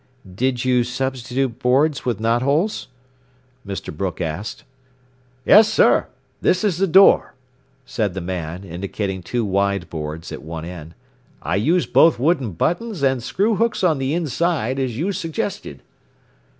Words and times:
"Did 0.33 0.65
you 0.65 0.83
substitute 0.83 1.59
boards 1.59 2.05
with 2.05 2.19
knot 2.19 2.41
holes?" 2.41 2.87
Mr. 3.67 3.95
Brooke 3.95 4.19
asked. 4.19 4.63
"Yes, 5.45 5.71
sir. 5.71 5.95
And 5.97 6.05
this 6.41 6.63
is 6.63 6.79
the 6.79 6.87
door," 6.87 7.35
said 7.85 8.15
the 8.15 8.19
man, 8.19 8.63
indicating 8.63 9.21
two 9.21 9.45
wide 9.45 9.91
boards 9.91 10.31
at 10.31 10.41
one 10.41 10.65
end. 10.65 10.95
"I 11.43 11.55
used 11.55 11.93
both 11.93 12.17
wooden 12.17 12.53
buttons 12.53 13.03
and 13.03 13.21
screw 13.21 13.57
hooks 13.57 13.83
on 13.83 13.99
the 13.99 14.15
inside, 14.15 14.79
as 14.79 14.97
you 14.97 15.11
suggested." 15.11 15.83